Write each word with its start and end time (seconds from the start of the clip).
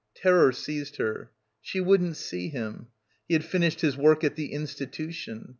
Terror 0.15 0.51
seized 0.51 0.95
her. 0.95 1.29
She 1.61 1.79
wouldn't 1.79 2.17
see 2.17 2.49
him. 2.49 2.87
He 3.27 3.35
had 3.35 3.45
finished 3.45 3.81
his 3.81 3.95
work 3.95 4.23
at 4.23 4.35
the 4.35 4.51
Institution. 4.51 5.49